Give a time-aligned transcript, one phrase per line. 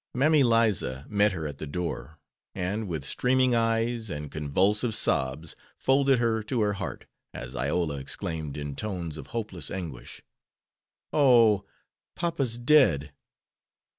[0.15, 2.17] Mammy Liza met her at the door,
[2.55, 8.57] and, with streaming eyes and convulsive sobs, folded her to her heart, as Iola exclaimed,
[8.57, 10.23] in tones of hopeless anguish:
[11.13, 11.67] "Oh,
[12.15, 13.13] papa's dead!"